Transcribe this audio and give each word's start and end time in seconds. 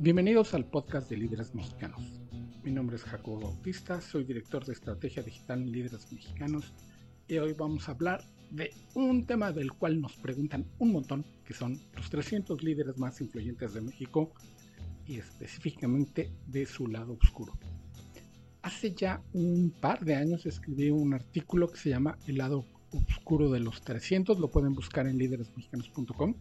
Bienvenidos 0.00 0.54
al 0.54 0.64
podcast 0.64 1.10
de 1.10 1.16
Líderes 1.16 1.56
Mexicanos. 1.56 2.00
Mi 2.62 2.70
nombre 2.70 2.94
es 2.94 3.02
Jacobo 3.02 3.40
Bautista, 3.40 4.00
soy 4.00 4.22
director 4.22 4.64
de 4.64 4.72
estrategia 4.72 5.24
digital 5.24 5.60
en 5.60 5.72
Líderes 5.72 6.12
Mexicanos 6.12 6.72
y 7.26 7.38
hoy 7.38 7.52
vamos 7.54 7.88
a 7.88 7.92
hablar 7.92 8.22
de 8.52 8.70
un 8.94 9.26
tema 9.26 9.50
del 9.50 9.72
cual 9.72 10.00
nos 10.00 10.14
preguntan 10.14 10.64
un 10.78 10.92
montón, 10.92 11.26
que 11.44 11.52
son 11.52 11.80
los 11.96 12.08
300 12.10 12.62
líderes 12.62 12.96
más 12.96 13.20
influyentes 13.20 13.74
de 13.74 13.80
México 13.80 14.32
y 15.04 15.18
específicamente 15.18 16.30
de 16.46 16.64
su 16.64 16.86
lado 16.86 17.18
oscuro. 17.20 17.58
Hace 18.62 18.94
ya 18.94 19.20
un 19.32 19.72
par 19.80 20.04
de 20.04 20.14
años 20.14 20.46
escribí 20.46 20.90
un 20.90 21.12
artículo 21.12 21.72
que 21.72 21.76
se 21.76 21.90
llama 21.90 22.16
El 22.28 22.38
lado 22.38 22.64
oscuro 23.08 23.50
de 23.50 23.58
los 23.58 23.82
300, 23.82 24.38
lo 24.38 24.48
pueden 24.48 24.74
buscar 24.74 25.08
en 25.08 25.18
líderesmexicanos.com, 25.18 26.36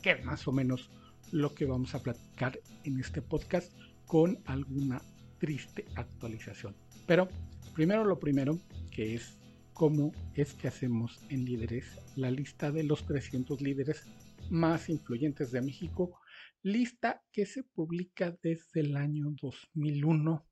que 0.00 0.14
más 0.22 0.46
o 0.46 0.52
menos 0.52 0.88
lo 1.32 1.54
que 1.54 1.64
vamos 1.64 1.94
a 1.94 2.02
platicar 2.02 2.60
en 2.84 3.00
este 3.00 3.22
podcast 3.22 3.72
con 4.06 4.38
alguna 4.44 5.02
triste 5.38 5.86
actualización. 5.96 6.76
Pero 7.06 7.28
primero 7.74 8.04
lo 8.04 8.20
primero, 8.20 8.60
que 8.90 9.14
es 9.14 9.38
cómo 9.72 10.12
es 10.34 10.52
que 10.54 10.68
hacemos 10.68 11.20
en 11.30 11.44
líderes 11.44 11.98
la 12.16 12.30
lista 12.30 12.70
de 12.70 12.84
los 12.84 13.04
300 13.06 13.60
líderes 13.62 14.06
más 14.50 14.88
influyentes 14.90 15.50
de 15.50 15.62
México, 15.62 16.20
lista 16.62 17.22
que 17.32 17.46
se 17.46 17.64
publica 17.64 18.36
desde 18.42 18.80
el 18.80 18.96
año 18.96 19.34
2001 19.40 20.46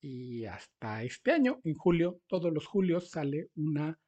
y 0.00 0.44
hasta 0.44 1.02
este 1.02 1.32
año, 1.32 1.60
en 1.64 1.74
julio, 1.74 2.20
todos 2.28 2.52
los 2.52 2.66
julios 2.66 3.10
sale 3.10 3.50
una 3.56 3.98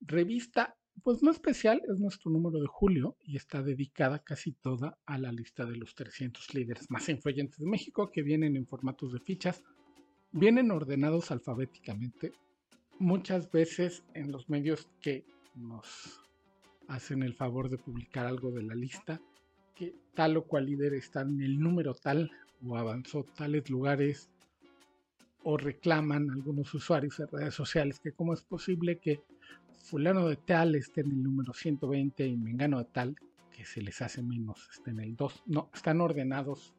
revista 0.00 0.76
pues 1.02 1.22
no 1.22 1.30
especial, 1.30 1.80
es 1.88 1.98
nuestro 1.98 2.30
número 2.30 2.60
de 2.60 2.66
julio 2.66 3.16
y 3.24 3.36
está 3.36 3.62
dedicada 3.62 4.18
casi 4.18 4.52
toda 4.52 4.98
a 5.06 5.18
la 5.18 5.32
lista 5.32 5.64
de 5.64 5.76
los 5.76 5.94
300 5.94 6.54
líderes 6.54 6.90
más 6.90 7.08
influyentes 7.08 7.58
de 7.58 7.66
México 7.66 8.10
que 8.12 8.22
vienen 8.22 8.56
en 8.56 8.66
formatos 8.66 9.12
de 9.12 9.20
fichas, 9.20 9.62
vienen 10.32 10.70
ordenados 10.70 11.30
alfabéticamente, 11.30 12.32
muchas 12.98 13.50
veces 13.50 14.04
en 14.14 14.30
los 14.30 14.48
medios 14.50 14.88
que 15.00 15.24
nos 15.54 16.20
hacen 16.88 17.22
el 17.22 17.34
favor 17.34 17.70
de 17.70 17.78
publicar 17.78 18.26
algo 18.26 18.50
de 18.50 18.62
la 18.62 18.74
lista, 18.74 19.20
que 19.74 19.94
tal 20.14 20.36
o 20.36 20.44
cual 20.44 20.66
líder 20.66 20.94
está 20.94 21.22
en 21.22 21.40
el 21.40 21.58
número 21.58 21.94
tal 21.94 22.30
o 22.66 22.76
avanzó 22.76 23.24
tales 23.24 23.70
lugares 23.70 24.28
o 25.42 25.56
reclaman 25.56 26.30
algunos 26.30 26.74
usuarios 26.74 27.16
de 27.16 27.26
redes 27.26 27.54
sociales 27.54 27.98
que 27.98 28.12
cómo 28.12 28.34
es 28.34 28.42
posible 28.42 28.98
que 28.98 29.22
fulano 29.80 30.28
de 30.28 30.36
tal 30.36 30.74
esté 30.74 31.00
en 31.00 31.10
el 31.10 31.22
número 31.22 31.52
120 31.52 32.26
y 32.26 32.36
mengano 32.36 32.78
de 32.78 32.84
tal, 32.84 33.16
que 33.50 33.64
se 33.64 33.82
les 33.82 34.00
hace 34.02 34.22
menos, 34.22 34.68
está 34.70 34.90
en 34.90 35.00
el 35.00 35.16
2. 35.16 35.42
No, 35.46 35.70
están 35.74 36.00
ordenados 36.00 36.74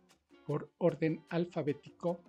por 0.45 0.69
orden 0.77 1.21
alfabético. 1.29 2.21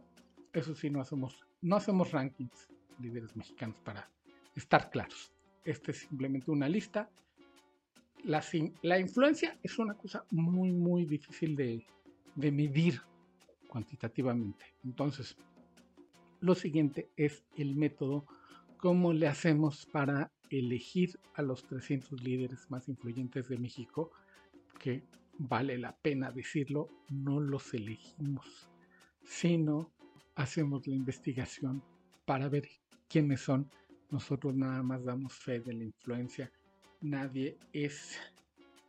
Eso 0.52 0.74
sí, 0.74 0.90
no 0.90 1.00
hacemos, 1.00 1.40
no 1.60 1.76
hacemos 1.76 2.12
rankings 2.12 2.68
líderes 3.00 3.34
mexicanos 3.36 3.76
para 3.84 4.08
estar 4.54 4.90
claros. 4.90 5.32
Este 5.64 5.92
es 5.92 5.98
simplemente 5.98 6.50
una 6.50 6.68
lista. 6.68 7.08
La, 8.24 8.44
la 8.82 8.98
influencia 8.98 9.58
es 9.62 9.78
una 9.78 9.94
cosa 9.94 10.24
muy, 10.30 10.72
muy 10.72 11.04
difícil 11.04 11.56
de, 11.56 11.84
de 12.34 12.52
medir 12.52 13.00
cuantitativamente. 13.68 14.64
Entonces, 14.84 15.36
lo 16.40 16.54
siguiente 16.54 17.08
es 17.16 17.44
el 17.56 17.74
método, 17.74 18.26
cómo 18.76 19.12
le 19.12 19.28
hacemos 19.28 19.86
para 19.86 20.30
elegir 20.58 21.19
a 21.34 21.42
los 21.42 21.64
300 21.64 22.22
líderes 22.22 22.70
más 22.70 22.89
influyentes 22.89 23.48
de 23.48 23.58
México, 23.58 24.12
que 24.78 25.03
vale 25.39 25.78
la 25.78 25.97
pena 25.97 26.31
decirlo, 26.31 26.89
no 27.11 27.41
los 27.41 27.72
elegimos, 27.75 28.69
sino 29.25 29.92
hacemos 30.34 30.86
la 30.86 30.95
investigación 30.95 31.83
para 32.25 32.48
ver 32.48 32.68
quiénes 33.08 33.41
son. 33.41 33.70
Nosotros 34.11 34.55
nada 34.55 34.83
más 34.83 35.05
damos 35.05 35.35
fe 35.35 35.61
de 35.61 35.73
la 35.73 35.85
influencia. 35.85 36.52
Nadie 37.01 37.58
es 37.73 38.18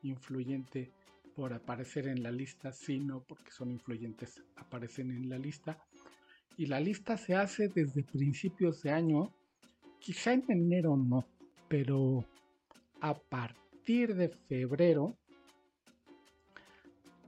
influyente 0.01 0.91
por 1.35 1.53
aparecer 1.53 2.07
en 2.07 2.21
la 2.21 2.31
lista, 2.31 2.71
sino 2.71 3.23
porque 3.23 3.51
son 3.51 3.71
influyentes, 3.71 4.43
aparecen 4.55 5.11
en 5.11 5.29
la 5.29 5.37
lista. 5.37 5.79
Y 6.57 6.67
la 6.67 6.79
lista 6.79 7.17
se 7.17 7.35
hace 7.35 7.69
desde 7.69 8.03
principios 8.03 8.83
de 8.83 8.91
año, 8.91 9.33
quizá 9.99 10.33
en 10.33 10.43
enero 10.49 10.95
no, 10.95 11.25
pero 11.73 12.23
a 13.01 13.15
partir 13.15 14.13
de 14.13 14.29
febrero, 14.29 15.17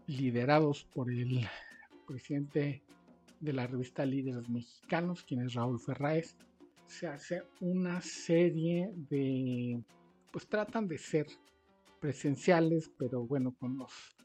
liderados 0.06 0.84
por 0.94 1.10
el 1.10 1.48
presidente 2.06 2.84
de 3.40 3.54
la 3.54 3.66
revista 3.66 4.06
Líderes 4.06 4.48
Mexicanos, 4.48 5.24
quien 5.24 5.42
es 5.42 5.56
Raúl 5.56 5.80
Ferráez, 5.80 6.36
se 6.86 7.08
hace 7.08 7.42
una 7.60 8.02
serie 8.02 8.92
de, 9.10 9.82
pues 10.32 10.48
tratan 10.48 10.88
de 10.88 11.00
ser 11.00 11.26
presenciales, 12.00 12.92
pero 13.00 13.26
bueno, 13.26 13.56
con 13.60 13.80
los 13.80 14.16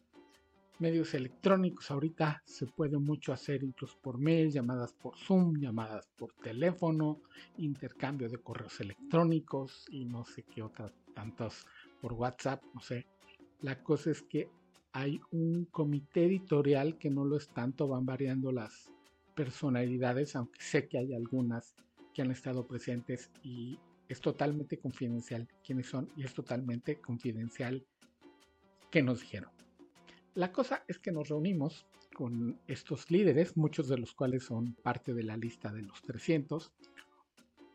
medios 0.80 1.14
electrónicos. 1.14 1.90
Ahorita 1.90 2.42
se 2.44 2.66
puede 2.66 2.98
mucho 2.98 3.32
hacer 3.32 3.62
incluso 3.62 3.98
por 4.00 4.18
mail, 4.18 4.50
llamadas 4.50 4.92
por 4.94 5.16
Zoom, 5.16 5.60
llamadas 5.60 6.08
por 6.16 6.32
teléfono, 6.34 7.20
intercambio 7.58 8.28
de 8.28 8.38
correos 8.38 8.80
electrónicos 8.80 9.84
y 9.90 10.04
no 10.04 10.24
sé 10.24 10.42
qué 10.44 10.62
otras 10.62 10.92
tantos 11.14 11.66
por 12.00 12.14
WhatsApp, 12.14 12.62
no 12.74 12.80
sé. 12.80 13.06
La 13.60 13.82
cosa 13.82 14.10
es 14.10 14.22
que 14.22 14.48
hay 14.92 15.20
un 15.30 15.66
comité 15.66 16.24
editorial 16.24 16.98
que 16.98 17.10
no 17.10 17.24
lo 17.24 17.36
es 17.36 17.48
tanto, 17.48 17.86
van 17.86 18.06
variando 18.06 18.50
las 18.50 18.90
personalidades, 19.34 20.34
aunque 20.34 20.60
sé 20.60 20.88
que 20.88 20.98
hay 20.98 21.14
algunas 21.14 21.74
que 22.12 22.22
han 22.22 22.30
estado 22.30 22.66
presentes 22.66 23.30
y 23.42 23.78
es 24.08 24.20
totalmente 24.20 24.78
confidencial 24.78 25.46
quiénes 25.64 25.86
son 25.86 26.10
y 26.16 26.24
es 26.24 26.34
totalmente 26.34 27.00
confidencial 27.00 27.86
qué 28.90 29.02
nos 29.02 29.20
dijeron. 29.20 29.59
La 30.34 30.52
cosa 30.52 30.84
es 30.86 30.98
que 30.98 31.10
nos 31.10 31.28
reunimos 31.28 31.86
con 32.14 32.60
estos 32.68 33.10
líderes, 33.10 33.56
muchos 33.56 33.88
de 33.88 33.98
los 33.98 34.14
cuales 34.14 34.44
son 34.44 34.74
parte 34.74 35.12
de 35.12 35.24
la 35.24 35.36
lista 35.36 35.72
de 35.72 35.82
los 35.82 36.02
300. 36.02 36.72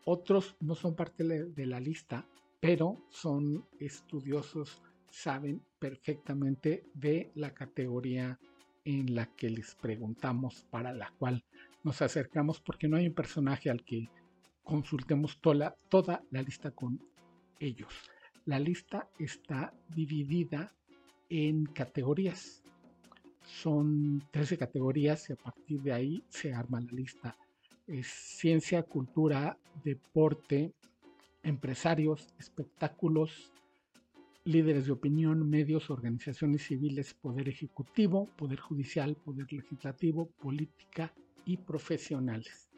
Otros 0.06 0.56
no 0.62 0.76
son 0.76 0.96
parte 0.96 1.24
de 1.26 1.66
la 1.66 1.80
lista, 1.82 2.26
pero 2.62 3.04
son 3.10 3.68
estudiosos, 3.80 4.82
saben 5.10 5.62
perfectamente 5.80 6.86
de 6.94 7.32
la 7.36 7.54
categoría 7.54 8.40
en 8.86 9.16
la 9.16 9.26
que 9.36 9.50
les 9.50 9.76
preguntamos, 9.76 10.66
para 10.70 10.94
la 10.94 11.12
cual 11.18 11.44
nos 11.84 12.02
acercamos, 12.02 12.62
porque 12.62 12.88
no 12.88 12.98
hay 12.98 13.08
un 13.08 13.16
personaje 13.16 13.70
al 13.70 13.84
que 13.84 14.10
consultemos 14.64 15.42
toda, 15.42 15.76
toda 15.90 16.24
la 16.32 16.42
lista 16.42 16.72
con 16.72 17.02
ellos. 17.60 17.94
La 18.46 18.60
lista 18.60 19.10
está 19.20 19.74
dividida 19.90 20.74
en 21.30 21.66
categorías. 21.66 22.64
Son 23.44 24.24
13 24.32 24.58
categorías 24.58 25.30
y 25.30 25.34
a 25.34 25.36
partir 25.36 25.82
de 25.82 25.94
ahí 25.94 26.24
se 26.30 26.54
arma 26.54 26.82
la 26.82 26.92
lista. 26.92 27.38
Es 27.88 28.08
ciencia, 28.08 28.84
cultura, 28.84 29.58
deporte, 29.84 30.74
empresarios, 31.44 32.34
espectáculos, 32.40 33.52
líderes 34.46 34.86
de 34.86 34.92
opinión, 34.92 35.48
medios, 35.50 35.90
organizaciones 35.90 36.64
civiles, 36.64 37.14
poder 37.14 37.50
ejecutivo, 37.50 38.28
poder 38.36 38.60
judicial, 38.60 39.16
poder 39.16 39.52
legislativo, 39.52 40.28
política 40.28 41.14
y 41.46 41.58
profesionales. 41.58 42.70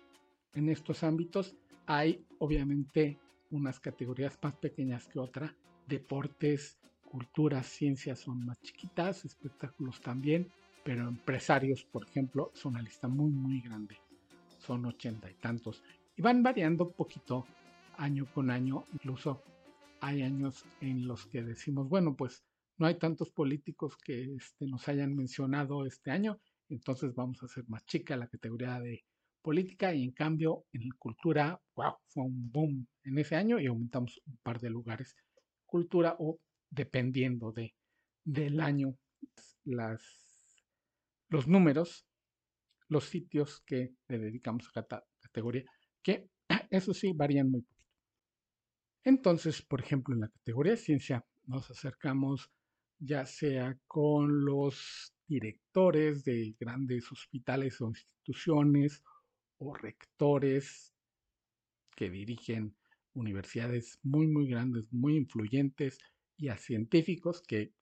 En 0.53 0.69
estos 0.69 1.03
ámbitos 1.03 1.55
hay 1.85 2.25
obviamente 2.39 3.17
unas 3.51 3.79
categorías 3.79 4.37
más 4.41 4.55
pequeñas 4.55 5.07
que 5.07 5.19
otra, 5.19 5.55
deportes, 5.87 6.77
cultura, 7.11 7.63
ciencias 7.63 8.19
son 8.19 8.45
más 8.45 8.59
chiquitas, 8.61 9.25
espectáculos 9.25 10.01
también, 10.01 10.51
pero 10.83 11.07
empresarios, 11.07 11.83
por 11.83 12.05
ejemplo, 12.05 12.51
es 12.53 12.65
una 12.65 12.81
lista 12.81 13.07
muy, 13.07 13.31
muy 13.31 13.61
grande. 13.61 13.97
Son 14.59 14.85
ochenta 14.85 15.29
y 15.29 15.35
tantos. 15.35 15.83
Y 16.15 16.21
van 16.21 16.43
variando 16.43 16.91
poquito 16.91 17.45
año 17.97 18.25
con 18.33 18.49
año. 18.51 18.83
Incluso 18.93 19.41
hay 20.01 20.21
años 20.21 20.65
en 20.81 21.07
los 21.07 21.25
que 21.27 21.43
decimos, 21.43 21.89
bueno, 21.89 22.15
pues 22.15 22.43
no 22.77 22.85
hay 22.85 22.95
tantos 22.95 23.31
políticos 23.31 23.97
que 23.97 24.35
este, 24.35 24.67
nos 24.67 24.87
hayan 24.87 25.15
mencionado 25.15 25.85
este 25.85 26.11
año, 26.11 26.39
entonces 26.69 27.13
vamos 27.15 27.41
a 27.41 27.47
hacer 27.47 27.63
más 27.67 27.85
chica 27.85 28.15
la 28.15 28.27
categoría 28.27 28.79
de 28.79 29.03
política 29.41 29.93
y 29.93 30.03
en 30.03 30.11
cambio 30.11 30.65
en 30.73 30.89
cultura, 30.99 31.59
wow, 31.75 31.93
fue 32.07 32.23
un 32.23 32.51
boom 32.51 32.87
en 33.03 33.17
ese 33.17 33.35
año 33.35 33.59
y 33.59 33.65
aumentamos 33.65 34.21
un 34.25 34.37
par 34.43 34.59
de 34.59 34.69
lugares. 34.69 35.15
Cultura 35.65 36.15
o 36.19 36.39
dependiendo 36.69 37.51
de, 37.51 37.75
del 38.23 38.59
año, 38.59 38.97
los 41.29 41.47
números, 41.47 42.05
los 42.87 43.05
sitios 43.05 43.61
que 43.65 43.93
le 44.07 44.19
dedicamos 44.19 44.67
a 44.69 44.83
cada 44.83 45.05
categoría, 45.19 45.65
que 46.01 46.29
eso 46.69 46.93
sí 46.93 47.11
varían 47.13 47.49
muy 47.49 47.61
poquito. 47.61 47.77
Entonces, 49.03 49.61
por 49.61 49.81
ejemplo, 49.81 50.13
en 50.13 50.21
la 50.21 50.29
categoría 50.29 50.73
de 50.73 50.77
ciencia 50.77 51.25
nos 51.45 51.69
acercamos 51.71 52.51
ya 52.99 53.25
sea 53.25 53.77
con 53.87 54.43
los 54.43 55.13
directores 55.27 56.23
de 56.23 56.55
grandes 56.59 57.11
hospitales 57.11 57.79
o 57.81 57.89
instituciones 57.89 59.03
o 59.59 59.73
rectores 59.73 60.93
que 61.95 62.09
dirigen 62.09 62.75
universidades 63.13 63.99
muy, 64.03 64.27
muy 64.27 64.47
grandes, 64.47 64.91
muy 64.91 65.15
influyentes 65.15 65.99
y 66.37 66.49
a 66.49 66.57
científicos 66.57 67.41
que, 67.41 67.73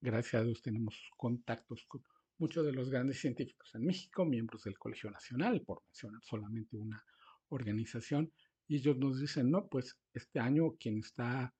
gracias 0.00 0.42
a 0.42 0.44
Dios, 0.44 0.62
tenemos 0.62 1.10
contactos 1.16 1.84
con 1.86 2.02
muchos 2.38 2.64
de 2.64 2.72
los 2.72 2.90
grandes 2.90 3.20
científicos 3.20 3.74
en 3.74 3.84
México, 3.84 4.24
miembros 4.24 4.64
del 4.64 4.78
Colegio 4.78 5.10
Nacional, 5.10 5.62
por 5.62 5.82
mencionar 5.86 6.22
solamente 6.24 6.76
una 6.76 7.04
organización, 7.48 8.32
y 8.66 8.76
ellos 8.76 8.96
nos 8.96 9.20
dicen, 9.20 9.50
no, 9.50 9.68
pues 9.68 9.98
este 10.14 10.40
año 10.40 10.74
quien 10.78 10.98
está 10.98 11.54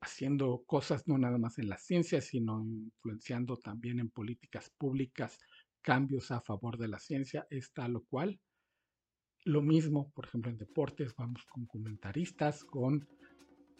haciendo 0.00 0.62
cosas 0.66 1.08
no 1.08 1.18
nada 1.18 1.38
más 1.38 1.58
en 1.58 1.68
la 1.68 1.78
ciencia, 1.78 2.20
sino 2.20 2.64
influenciando 2.64 3.56
también 3.56 3.98
en 3.98 4.10
políticas 4.10 4.70
públicas, 4.78 5.38
cambios 5.80 6.30
a 6.30 6.40
favor 6.40 6.78
de 6.78 6.88
la 6.88 6.98
ciencia, 6.98 7.46
está 7.50 7.88
lo 7.88 8.04
cual. 8.04 8.38
Lo 9.44 9.62
mismo, 9.62 10.10
por 10.12 10.26
ejemplo, 10.26 10.50
en 10.50 10.58
deportes, 10.58 11.14
vamos 11.16 11.44
con 11.46 11.66
comentaristas, 11.66 12.64
con 12.64 13.08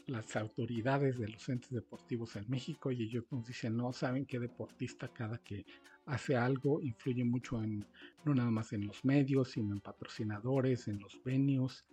las 0.09 0.35
autoridades 0.37 1.19
de 1.19 1.29
los 1.29 1.43
centros 1.43 1.73
deportivos 1.73 2.35
en 2.37 2.49
México 2.49 2.91
y 2.91 3.03
ellos 3.03 3.25
nos 3.31 3.47
dicen, 3.47 3.77
no 3.77 3.93
saben 3.93 4.25
qué 4.25 4.39
deportista 4.39 5.09
cada 5.09 5.39
que 5.39 5.67
hace 6.07 6.35
algo 6.35 6.81
influye 6.81 7.25
mucho 7.25 7.63
en, 7.63 7.87
no 8.25 8.35
nada 8.35 8.51
más 8.51 8.73
en 8.73 8.87
los 8.87 9.05
medios, 9.05 9.51
sino 9.53 9.75
en 9.75 9.81
patrocinadores, 9.81 10.89
en 10.89 10.99
los 10.99 11.23
venues, 11.23 11.85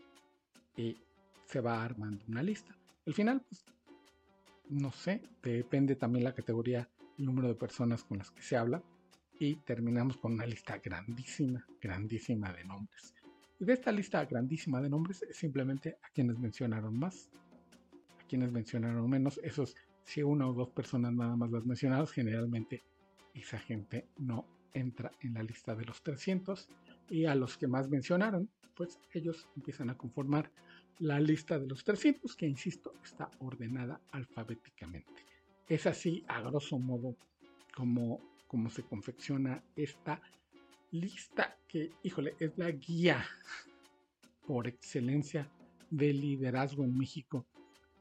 y 0.77 0.97
se 1.45 1.59
va 1.59 1.83
armando 1.83 2.23
una 2.27 2.41
lista. 2.41 2.75
Al 3.05 3.13
final, 3.13 3.41
pues, 3.41 3.65
no 4.69 4.91
sé, 4.91 5.21
depende 5.43 5.95
también 5.95 6.23
la 6.23 6.33
categoría, 6.33 6.89
el 7.17 7.25
número 7.25 7.49
de 7.49 7.55
personas 7.55 8.03
con 8.03 8.17
las 8.17 8.31
que 8.31 8.41
se 8.41 8.55
habla, 8.55 8.81
y 9.37 9.55
terminamos 9.57 10.15
con 10.17 10.33
una 10.33 10.45
lista 10.45 10.77
grandísima, 10.77 11.67
grandísima 11.81 12.53
de 12.53 12.63
nombres. 12.63 13.13
Y 13.59 13.65
de 13.65 13.73
esta 13.73 13.91
lista 13.91 14.23
grandísima 14.23 14.81
de 14.81 14.89
nombres, 14.89 15.25
simplemente 15.31 15.97
a 16.01 16.09
quienes 16.09 16.39
mencionaron 16.39 16.97
más 16.97 17.29
quienes 18.27 18.51
mencionaron 18.51 19.09
menos, 19.09 19.39
esos 19.43 19.75
si 20.05 20.21
una 20.21 20.47
o 20.47 20.53
dos 20.53 20.69
personas 20.69 21.13
nada 21.13 21.35
más 21.35 21.51
las 21.51 21.65
mencionadas, 21.65 22.11
generalmente 22.11 22.83
esa 23.33 23.57
gente 23.57 24.07
no 24.17 24.45
entra 24.73 25.11
en 25.21 25.33
la 25.33 25.43
lista 25.43 25.75
de 25.75 25.85
los 25.85 26.01
300 26.03 26.69
y 27.09 27.25
a 27.25 27.35
los 27.35 27.57
que 27.57 27.67
más 27.67 27.89
mencionaron, 27.89 28.49
pues 28.75 28.99
ellos 29.13 29.47
empiezan 29.55 29.89
a 29.89 29.97
conformar 29.97 30.51
la 30.99 31.19
lista 31.19 31.59
de 31.59 31.67
los 31.67 31.83
300 31.83 32.35
que, 32.35 32.47
insisto, 32.47 32.93
está 33.03 33.29
ordenada 33.39 33.99
alfabéticamente. 34.11 35.25
Es 35.67 35.87
así, 35.87 36.23
a 36.27 36.41
grosso 36.41 36.77
modo, 36.77 37.15
como, 37.73 38.21
como 38.47 38.69
se 38.69 38.83
confecciona 38.83 39.63
esta 39.75 40.21
lista 40.91 41.57
que, 41.67 41.91
híjole, 42.03 42.35
es 42.39 42.57
la 42.57 42.71
guía 42.71 43.25
por 44.45 44.67
excelencia 44.67 45.49
del 45.89 46.21
liderazgo 46.21 46.83
en 46.83 46.97
México 46.97 47.45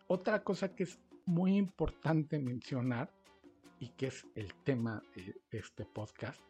otra 0.07 0.43
cosa 0.43 0.75
que 0.75 0.85
es 0.85 0.99
muy 1.27 1.57
importante 1.57 2.39
mencionar 2.39 3.11
y 3.81 3.89
que 3.91 4.07
es 4.07 4.27
el 4.35 4.55
tema 4.65 5.03
de 5.15 5.35
este 5.59 5.85
podcast 5.85 6.41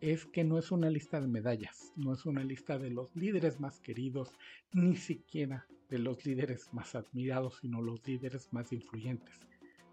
es 0.00 0.26
que 0.26 0.44
no 0.44 0.58
es 0.58 0.70
una 0.70 0.90
lista 0.90 1.20
de 1.20 1.26
medallas, 1.26 1.92
no 1.96 2.12
es 2.12 2.26
una 2.26 2.44
lista 2.44 2.78
de 2.78 2.90
los 2.90 3.14
líderes 3.16 3.58
más 3.58 3.80
queridos, 3.80 4.32
ni 4.72 4.96
siquiera 4.96 5.66
de 5.88 5.98
los 5.98 6.26
líderes 6.26 6.72
más 6.74 6.94
admirados, 6.94 7.58
sino 7.60 7.80
los 7.80 8.06
líderes 8.06 8.52
más 8.52 8.72
influyentes. 8.72 9.40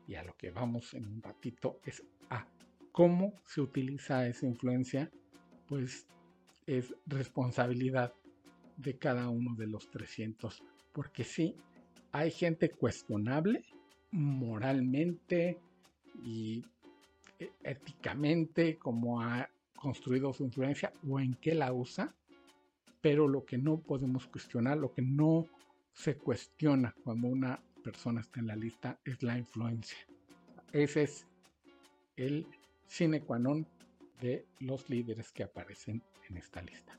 Y 0.07 0.15
a 0.15 0.24
lo 0.24 0.36
que 0.36 0.51
vamos 0.51 0.94
en 0.94 1.06
un 1.06 1.21
ratito 1.21 1.80
es 1.86 2.03
a 2.30 2.45
cómo 2.92 3.33
se 3.45 3.62
utiliza 3.62 4.27
esa 4.27 4.45
influencia, 4.45 5.09
pues 5.68 6.07
es 6.65 6.94
responsabilidad 7.06 8.13
de 8.77 8.98
cada 8.98 9.30
uno 9.30 9.56
de 9.56 9.68
los 9.68 9.89
300, 9.92 10.62
porque 10.92 11.24
sí, 11.24 11.56
hay 12.12 12.31
gente 12.31 12.69
cuestionable 12.69 13.66
moralmente 14.12 15.60
y 16.24 16.63
e, 17.40 17.52
éticamente 17.63 18.78
como 18.78 19.22
ha 19.22 19.50
construido 19.75 20.34
su 20.34 20.44
influencia 20.44 20.94
o 21.08 21.19
en 21.19 21.34
qué 21.36 21.56
la 21.56 21.74
usa, 21.74 22.13
pero 23.02 23.28
lo 23.28 23.46
que 23.46 23.58
no 23.58 23.80
podemos 23.80 24.28
cuestionar, 24.28 24.78
lo 24.78 24.94
que 24.94 25.02
no 25.02 25.48
se 25.94 26.18
cuestiona 26.18 26.94
cuando 27.04 27.28
una 27.28 27.60
persona 27.84 28.22
está 28.22 28.40
en 28.40 28.48
la 28.48 28.56
lista 28.56 29.00
es 29.04 29.24
la 29.24 29.38
influencia. 29.38 29.98
Ese 30.72 31.04
es 31.04 31.28
el 32.16 32.46
sine 32.86 33.22
qua 33.22 33.40
non 33.40 33.66
de 34.22 34.46
los 34.60 34.90
líderes 34.90 35.31
que 35.31 35.44
aparecen 35.44 36.04
en 36.30 36.38
esta 36.38 36.62
lista. 36.62 36.98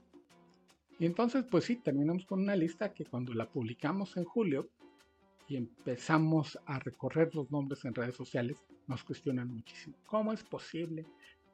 Y 0.99 1.07
entonces, 1.07 1.45
pues 1.51 1.65
sí, 1.65 1.77
terminamos 1.77 2.27
con 2.27 2.41
una 2.41 2.57
lista 2.57 2.93
que 2.93 3.05
cuando 3.05 3.33
la 3.33 3.49
publicamos 3.49 4.17
en 4.17 4.25
julio, 4.25 4.69
y 5.53 5.57
empezamos 5.57 6.59
a 6.65 6.79
recorrer 6.79 7.35
los 7.35 7.51
nombres 7.51 7.85
en 7.85 7.95
redes 7.95 8.15
sociales, 8.15 8.57
nos 8.87 9.05
cuestionan 9.05 9.53
muchísimo. 9.53 9.95
¿Cómo 10.07 10.33
es 10.33 10.43
posible 10.43 11.05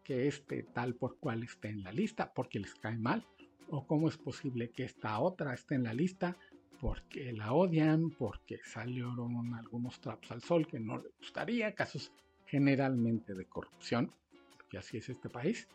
que 0.04 0.28
este 0.28 0.62
tal 0.62 0.94
por 0.94 1.18
cual 1.18 1.42
esté 1.42 1.70
en 1.70 1.82
la 1.82 1.90
lista 1.90 2.32
porque 2.32 2.60
les 2.60 2.76
cae 2.76 2.96
mal? 2.96 3.26
¿O 3.70 3.88
cómo 3.88 4.08
es 4.08 4.16
posible 4.16 4.70
que 4.70 4.84
esta 4.84 5.18
otra 5.18 5.52
esté 5.52 5.74
en 5.74 5.82
la 5.82 5.94
lista 5.94 6.36
porque 6.80 7.32
la 7.32 7.52
odian, 7.52 8.10
porque 8.10 8.60
salieron 8.62 9.52
algunos 9.56 10.00
trapos 10.00 10.30
al 10.30 10.42
sol 10.42 10.68
que 10.68 10.78
no 10.78 10.98
le 10.98 11.08
gustaría, 11.18 11.74
casos 11.74 12.12
generalmente 12.46 13.34
de 13.34 13.46
corrupción, 13.46 14.12
porque 14.56 14.78
así 14.78 14.98
es 14.98 15.08
este 15.08 15.28
país? 15.28 15.66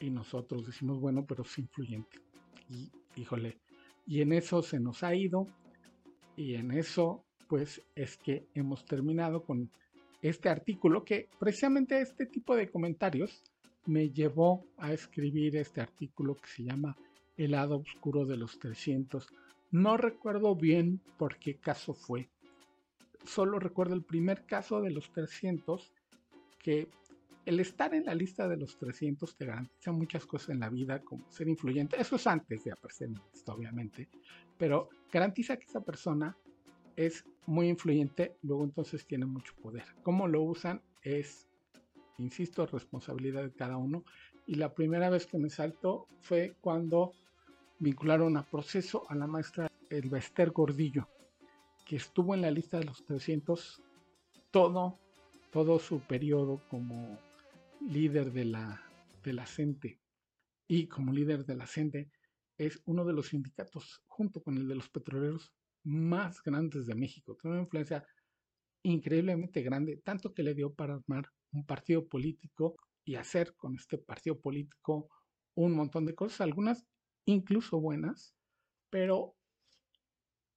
Y 0.00 0.08
nosotros 0.08 0.64
decimos, 0.64 0.98
bueno, 0.98 1.26
pero 1.26 1.42
es 1.42 1.58
influyente. 1.58 2.22
Y 2.70 2.90
híjole, 3.20 3.58
y 4.06 4.22
en 4.22 4.32
eso 4.32 4.62
se 4.62 4.80
nos 4.80 5.02
ha 5.02 5.14
ido 5.14 5.46
y 6.36 6.54
en 6.54 6.70
eso, 6.72 7.24
pues 7.48 7.82
es 7.94 8.16
que 8.16 8.46
hemos 8.54 8.84
terminado 8.84 9.42
con 9.42 9.70
este 10.22 10.48
artículo 10.48 11.04
que 11.04 11.28
precisamente 11.38 12.00
este 12.00 12.26
tipo 12.26 12.54
de 12.56 12.70
comentarios 12.70 13.42
me 13.86 14.10
llevó 14.10 14.64
a 14.78 14.92
escribir 14.92 15.56
este 15.56 15.80
artículo 15.80 16.36
que 16.36 16.46
se 16.46 16.62
llama 16.62 16.96
El 17.36 17.52
lado 17.52 17.78
oscuro 17.78 18.24
de 18.24 18.36
los 18.36 18.58
300. 18.58 19.28
No 19.72 19.96
recuerdo 19.96 20.54
bien 20.54 21.00
por 21.18 21.36
qué 21.36 21.56
caso 21.56 21.94
fue. 21.94 22.28
Solo 23.24 23.58
recuerdo 23.58 23.94
el 23.94 24.02
primer 24.02 24.44
caso 24.46 24.80
de 24.80 24.90
los 24.90 25.10
300 25.12 25.92
que 26.58 26.88
el 27.44 27.60
estar 27.60 27.94
en 27.94 28.04
la 28.04 28.14
lista 28.14 28.48
de 28.48 28.56
los 28.56 28.78
300 28.78 29.36
te 29.36 29.46
garantiza 29.46 29.92
muchas 29.92 30.26
cosas 30.26 30.50
en 30.50 30.60
la 30.60 30.68
vida, 30.68 31.00
como 31.00 31.30
ser 31.30 31.48
influyente. 31.48 32.00
Eso 32.00 32.16
es 32.16 32.26
antes 32.26 32.64
de 32.64 32.72
aparecer 32.72 33.08
en 33.08 33.14
la 33.14 33.24
lista, 33.32 33.52
obviamente 33.52 34.08
pero 34.62 34.90
garantiza 35.10 35.56
que 35.56 35.64
esa 35.64 35.80
persona 35.80 36.36
es 36.94 37.24
muy 37.46 37.68
influyente, 37.68 38.36
luego 38.42 38.62
entonces 38.62 39.04
tiene 39.04 39.26
mucho 39.26 39.54
poder. 39.60 39.82
Cómo 40.04 40.28
lo 40.28 40.40
usan 40.42 40.80
es, 41.02 41.48
insisto, 42.18 42.64
responsabilidad 42.66 43.42
de 43.42 43.52
cada 43.52 43.76
uno. 43.76 44.04
Y 44.46 44.54
la 44.54 44.72
primera 44.72 45.10
vez 45.10 45.26
que 45.26 45.36
me 45.36 45.50
saltó 45.50 46.06
fue 46.20 46.54
cuando 46.60 47.10
vincularon 47.80 48.36
a 48.36 48.44
proceso 48.44 49.02
a 49.10 49.16
la 49.16 49.26
maestra 49.26 49.68
Elvester 49.90 50.52
Gordillo, 50.52 51.08
que 51.84 51.96
estuvo 51.96 52.32
en 52.32 52.42
la 52.42 52.52
lista 52.52 52.78
de 52.78 52.84
los 52.84 53.04
300 53.04 53.82
todo, 54.52 54.96
todo 55.50 55.80
su 55.80 55.98
periodo 56.02 56.62
como 56.68 57.18
líder 57.88 58.32
de 58.32 58.44
la, 58.44 58.82
de 59.22 59.32
la 59.32 59.46
CENTE. 59.46 60.00
Y 60.68 60.88
como 60.88 61.12
líder 61.12 61.44
de 61.44 61.56
la 61.56 61.66
CENTE, 61.66 62.10
es 62.58 62.80
uno 62.86 63.04
de 63.04 63.12
los 63.12 63.28
sindicatos, 63.28 64.02
junto 64.06 64.42
con 64.42 64.56
el 64.56 64.68
de 64.68 64.74
los 64.74 64.88
petroleros, 64.88 65.52
más 65.84 66.42
grandes 66.42 66.86
de 66.86 66.94
México. 66.94 67.36
Tiene 67.36 67.56
una 67.56 67.64
influencia 67.64 68.06
increíblemente 68.84 69.62
grande, 69.62 70.00
tanto 70.04 70.32
que 70.32 70.42
le 70.42 70.54
dio 70.54 70.72
para 70.72 70.94
armar 70.94 71.28
un 71.52 71.66
partido 71.66 72.06
político 72.08 72.76
y 73.04 73.16
hacer 73.16 73.54
con 73.56 73.74
este 73.76 73.98
partido 73.98 74.40
político 74.40 75.08
un 75.54 75.72
montón 75.72 76.06
de 76.06 76.14
cosas, 76.14 76.40
algunas 76.40 76.86
incluso 77.26 77.80
buenas, 77.80 78.34
pero 78.90 79.36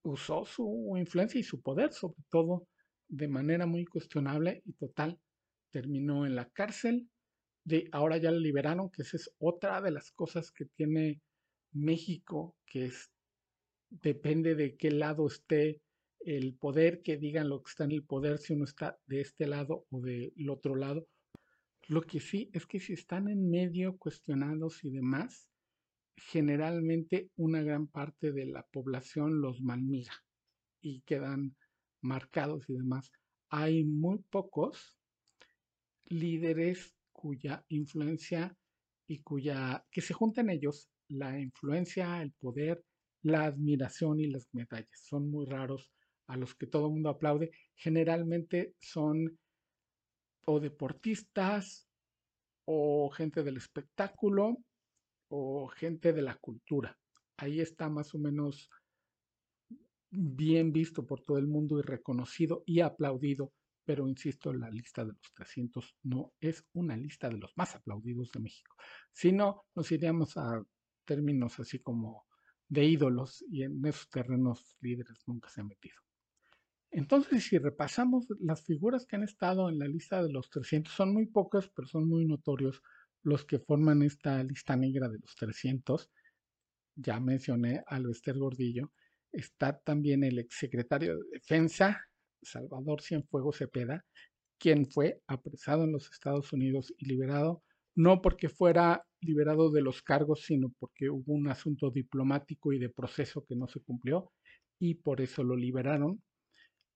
usó 0.04 0.46
su 0.46 0.94
influencia 0.98 1.40
y 1.40 1.44
su 1.44 1.62
poder, 1.62 1.92
sobre 1.94 2.24
todo 2.30 2.68
de 3.08 3.28
manera 3.28 3.66
muy 3.66 3.86
cuestionable 3.86 4.62
y 4.66 4.74
total. 4.74 5.20
Terminó 5.72 6.26
en 6.26 6.36
la 6.36 6.50
cárcel, 6.50 7.10
de 7.66 7.90
ahora 7.92 8.18
ya 8.18 8.32
la 8.32 8.38
liberaron, 8.38 8.90
que 8.90 9.02
esa 9.02 9.18
es 9.18 9.30
otra 9.40 9.82
de 9.82 9.92
las 9.92 10.12
cosas 10.12 10.52
que 10.52 10.66
tiene 10.66 11.22
México, 11.72 12.56
que 12.66 12.86
es, 12.86 13.12
depende 13.90 14.56
de 14.56 14.78
qué 14.78 14.92
lado 14.92 15.28
esté 15.28 15.82
el 16.20 16.56
poder, 16.56 17.02
que 17.02 17.18
digan 17.18 17.50
lo 17.50 17.62
que 17.62 17.70
está 17.70 17.84
en 17.84 17.92
el 17.92 18.04
poder, 18.04 18.38
si 18.38 18.54
uno 18.54 18.66
está 18.66 18.98
de 19.08 19.22
este 19.22 19.48
lado 19.48 19.86
o 19.90 20.00
del 20.00 20.50
otro 20.50 20.76
lado. 20.76 21.08
Lo 21.88 22.02
que 22.02 22.20
sí 22.20 22.50
es 22.54 22.66
que 22.66 22.80
si 22.80 22.94
están 22.94 23.28
en 23.28 23.50
medio 23.50 23.98
cuestionados 23.98 24.84
y 24.84 24.92
demás, 24.92 25.50
generalmente 26.18 27.30
una 27.36 27.62
gran 27.62 27.88
parte 27.88 28.32
de 28.32 28.46
la 28.46 28.64
población 28.68 29.42
los 29.42 29.62
malmira 29.62 30.14
y 30.82 31.02
quedan 31.02 31.56
marcados 32.02 32.70
y 32.70 32.74
demás. 32.74 33.12
Hay 33.50 33.84
muy 33.84 34.20
pocos 34.30 34.98
líderes 36.06 36.95
cuya 37.16 37.64
influencia 37.70 38.56
y 39.08 39.22
cuya 39.22 39.86
que 39.90 40.02
se 40.02 40.14
junten 40.14 40.50
ellos 40.50 40.90
la 41.08 41.40
influencia, 41.40 42.22
el 42.22 42.34
poder, 42.34 42.84
la 43.24 43.46
admiración 43.46 44.20
y 44.20 44.28
las 44.28 44.48
medallas. 44.54 45.00
Son 45.04 45.30
muy 45.30 45.46
raros 45.46 45.92
a 46.28 46.36
los 46.38 46.56
que 46.56 46.68
todo 46.68 46.88
el 46.88 46.94
mundo 46.94 47.10
aplaude. 47.10 47.52
Generalmente 47.76 48.76
son 48.80 49.38
o 50.48 50.60
deportistas 50.60 51.88
o 52.66 53.10
gente 53.10 53.44
del 53.44 53.58
espectáculo 53.58 54.58
o 55.30 55.68
gente 55.68 56.14
de 56.14 56.22
la 56.22 56.36
cultura. 56.36 56.98
Ahí 57.38 57.62
está 57.62 57.90
más 57.90 58.14
o 58.14 58.20
menos 58.20 58.70
bien 60.10 60.72
visto 60.72 61.06
por 61.06 61.22
todo 61.22 61.38
el 61.38 61.48
mundo 61.48 61.80
y 61.80 61.82
reconocido 61.82 62.64
y 62.66 62.80
aplaudido, 62.82 63.52
pero 63.86 64.08
insisto, 64.08 64.52
la 64.52 64.70
lista 64.70 65.06
de 65.06 65.14
los 65.14 65.34
300 65.34 65.96
no 66.04 66.34
es 66.40 66.66
una 66.74 66.98
lista 66.98 67.30
de 67.30 67.38
los 67.38 67.56
más 67.56 67.76
aplaudidos 67.76 68.32
de 68.32 68.40
México. 68.40 68.76
Si 69.12 69.32
no, 69.32 69.66
nos 69.76 69.92
iríamos 69.92 70.36
a 70.38 70.64
términos 71.06 71.60
así 71.60 71.80
como 71.80 72.26
de 72.68 72.84
ídolos 72.84 73.46
y 73.50 73.64
en 73.64 73.86
esos 73.86 74.10
terrenos 74.10 74.76
líderes 74.82 75.22
nunca 75.28 75.50
se 75.50 75.62
han 75.62 75.68
metido. 75.68 75.96
Entonces, 76.92 77.44
si 77.44 77.58
repasamos 77.58 78.26
las 78.40 78.64
figuras 78.64 79.06
que 79.06 79.18
han 79.18 79.24
estado 79.24 79.70
en 79.70 79.80
la 79.80 79.88
lista 79.88 80.24
de 80.24 80.32
los 80.32 80.50
300, 80.50 80.94
son 80.94 81.14
muy 81.14 81.26
pocas, 81.28 81.70
pero 81.70 81.88
son 81.88 82.08
muy 82.08 82.26
notorios 82.26 82.82
los 83.22 83.44
que 83.44 83.60
forman 83.60 84.02
esta 84.02 84.42
lista 84.44 84.76
negra 84.76 85.10
de 85.10 85.20
los 85.20 85.36
300. 85.36 86.10
Ya 86.96 87.20
mencioné 87.20 87.84
a 87.86 88.00
Lester 88.00 88.38
Gordillo. 88.38 88.94
Está 89.32 89.78
también 89.78 90.24
el 90.24 90.40
exsecretario 90.40 91.18
de 91.18 91.24
Defensa, 91.34 92.02
Salvador 92.46 93.02
Cienfuegos 93.02 93.58
Cepeda, 93.58 94.06
quien 94.58 94.90
fue 94.90 95.22
apresado 95.28 95.84
en 95.84 95.92
los 95.92 96.10
Estados 96.10 96.54
Unidos 96.54 96.94
y 96.98 97.06
liberado, 97.06 97.64
no 97.96 98.22
porque 98.22 98.50
fuera 98.50 99.06
liberado 99.22 99.72
de 99.72 99.82
los 99.82 100.02
cargos, 100.02 100.44
sino 100.44 100.74
porque 100.80 101.10
hubo 101.10 101.34
un 101.34 101.48
asunto 101.48 101.92
diplomático 101.92 102.74
y 102.74 102.80
de 102.80 102.90
proceso 102.90 103.46
que 103.46 103.56
no 103.56 103.68
se 103.68 103.82
cumplió 103.82 104.32
y 104.80 104.96
por 104.96 105.22
eso 105.22 105.44
lo 105.44 105.56
liberaron. 105.56 106.22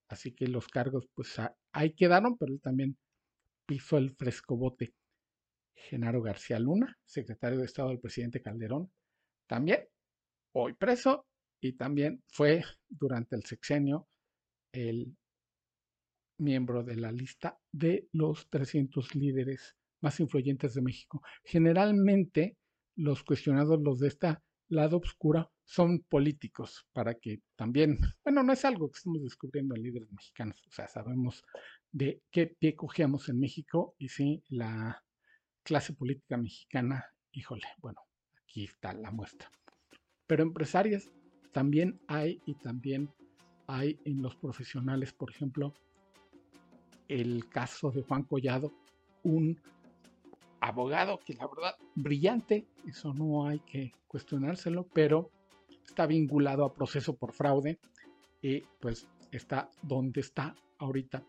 Así 0.09 0.33
que 0.33 0.47
los 0.47 0.67
cargos 0.67 1.07
pues 1.13 1.35
ahí 1.71 1.93
quedaron, 1.93 2.37
pero 2.37 2.53
él 2.53 2.61
también 2.61 2.97
pisó 3.65 3.97
el 3.97 4.11
frescobote. 4.11 4.93
Genaro 5.75 6.21
García 6.21 6.59
Luna, 6.59 6.97
secretario 7.05 7.59
de 7.59 7.65
Estado 7.65 7.89
del 7.89 7.99
presidente 7.99 8.41
Calderón, 8.41 8.91
también 9.47 9.87
hoy 10.53 10.73
preso 10.73 11.25
y 11.61 11.73
también 11.73 12.21
fue 12.27 12.63
durante 12.89 13.35
el 13.35 13.43
sexenio 13.45 14.07
el 14.71 15.15
miembro 16.39 16.83
de 16.83 16.95
la 16.95 17.11
lista 17.11 17.59
de 17.71 18.07
los 18.11 18.49
300 18.49 19.15
líderes 19.15 19.75
más 20.01 20.19
influyentes 20.19 20.73
de 20.73 20.81
México. 20.81 21.21
Generalmente 21.43 22.57
los 22.95 23.23
cuestionados, 23.23 23.79
los 23.81 23.99
de 23.99 24.07
esta 24.07 24.43
lado 24.69 24.97
oscura, 24.97 25.49
son 25.65 25.99
políticos, 26.01 26.87
para 26.93 27.15
que 27.15 27.41
también, 27.55 27.99
bueno, 28.23 28.43
no 28.43 28.53
es 28.53 28.65
algo 28.65 28.89
que 28.89 28.97
estamos 28.97 29.21
descubriendo 29.23 29.75
en 29.75 29.83
líderes 29.83 30.11
mexicanos, 30.11 30.61
o 30.67 30.71
sea, 30.71 30.87
sabemos 30.87 31.43
de 31.91 32.21
qué 32.31 32.47
pie 32.47 32.75
cogíamos 32.75 33.29
en 33.29 33.39
México 33.39 33.95
y 33.97 34.09
sí, 34.09 34.43
la 34.49 35.03
clase 35.63 35.93
política 35.93 36.37
mexicana, 36.37 37.05
híjole, 37.31 37.67
bueno, 37.79 38.01
aquí 38.43 38.65
está 38.65 38.93
la 38.93 39.11
muestra. 39.11 39.51
Pero 40.27 40.43
empresarias 40.43 41.09
también 41.51 41.99
hay 42.07 42.41
y 42.45 42.55
también 42.55 43.09
hay 43.67 43.99
en 44.05 44.21
los 44.21 44.35
profesionales, 44.35 45.13
por 45.13 45.31
ejemplo, 45.31 45.73
el 47.09 47.49
caso 47.49 47.91
de 47.91 48.03
Juan 48.03 48.23
Collado, 48.23 48.71
un 49.23 49.59
abogado 50.61 51.19
que 51.25 51.33
la 51.33 51.47
verdad 51.47 51.75
brillante, 51.95 52.67
eso 52.87 53.13
no 53.13 53.47
hay 53.47 53.59
que 53.59 53.91
cuestionárselo, 54.07 54.87
pero 54.93 55.31
está 55.85 56.05
vinculado 56.05 56.63
a 56.63 56.73
proceso 56.73 57.15
por 57.15 57.33
fraude 57.33 57.79
y 58.41 58.61
pues 58.79 59.07
está 59.31 59.69
donde 59.81 60.21
está 60.21 60.55
ahorita. 60.77 61.23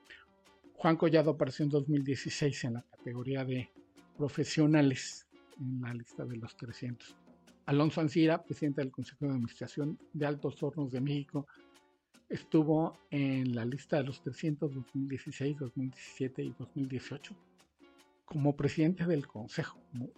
Juan 0.75 0.97
Collado 0.97 1.33
apareció 1.33 1.65
en 1.65 1.71
2016 1.71 2.65
en 2.65 2.75
la 2.75 2.83
categoría 2.83 3.45
de 3.45 3.71
profesionales 4.17 5.27
en 5.59 5.81
la 5.81 5.95
lista 5.95 6.25
de 6.25 6.37
los 6.37 6.57
300. 6.57 7.17
Alonso 7.67 8.01
Ancira, 8.01 8.43
presidente 8.43 8.81
del 8.81 8.91
Consejo 8.91 9.27
de 9.27 9.33
Administración 9.33 9.99
de 10.13 10.27
Altos 10.27 10.63
Hornos 10.63 10.91
de 10.91 11.01
México, 11.01 11.47
estuvo 12.31 12.97
en 13.11 13.55
la 13.55 13.65
lista 13.65 13.97
de 13.97 14.05
los 14.05 14.23
300 14.23 14.73
2016, 14.73 15.59
2017 15.59 16.43
y 16.45 16.55
2018 16.59 17.35
como 18.25 18.57
presidente 18.57 19.05
del 19.07 19.27
consejo, 19.27 19.81
como 19.91 20.09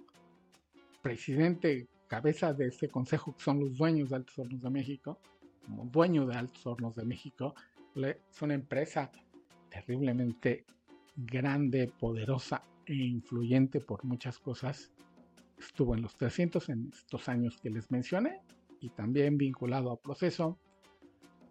presidente, 1.01 1.89
cabeza 2.07 2.53
de 2.53 2.67
este 2.67 2.89
consejo, 2.89 3.35
que 3.35 3.43
son 3.43 3.59
los 3.59 3.79
dueños 3.79 4.11
de 4.11 4.17
Altos 4.17 4.39
Hornos 4.39 4.61
de 4.61 4.69
México, 4.69 5.19
como 5.65 5.87
dueño 5.87 6.27
de 6.27 6.37
Altos 6.37 6.67
Hornos 6.67 6.95
de 6.95 7.07
México, 7.07 7.55
es 7.95 8.43
una 8.43 8.55
empresa 8.55 9.11
terriblemente 9.71 10.67
grande, 11.17 11.91
poderosa 11.99 12.63
e 12.85 12.95
influyente 12.95 13.81
por 13.81 14.05
muchas 14.05 14.39
cosas. 14.39 14.93
Estuvo 15.59 15.95
en 15.95 16.03
los 16.03 16.15
300 16.17 16.69
en 16.69 16.91
estos 16.93 17.31
años 17.31 17.57
que 17.57 17.71
les 17.71 17.91
mencioné 17.91 18.41
y 18.81 18.91
también 18.91 19.39
vinculado 19.39 19.91
a 19.91 20.01
proceso 20.01 20.59